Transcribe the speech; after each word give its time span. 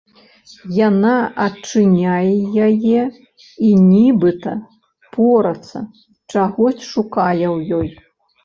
Яна 0.75 1.11
адчыняе 1.45 2.33
яе 2.69 3.03
і 3.67 3.75
нібыта 3.91 4.53
порацца, 5.17 5.77
чагось 6.31 6.83
шукае 6.93 7.47
ў 7.55 7.59
ёй. 7.83 7.89